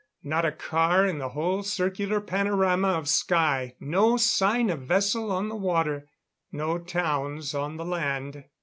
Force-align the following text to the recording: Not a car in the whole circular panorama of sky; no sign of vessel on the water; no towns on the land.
Not 0.23 0.45
a 0.45 0.51
car 0.51 1.05
in 1.05 1.19
the 1.19 1.29
whole 1.29 1.61
circular 1.61 2.19
panorama 2.19 2.87
of 2.87 3.07
sky; 3.07 3.75
no 3.79 4.17
sign 4.17 4.71
of 4.71 4.79
vessel 4.81 5.31
on 5.31 5.47
the 5.47 5.55
water; 5.55 6.07
no 6.51 6.79
towns 6.79 7.53
on 7.53 7.77
the 7.77 7.85
land. 7.85 8.45